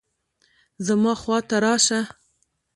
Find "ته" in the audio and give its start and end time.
1.47-1.55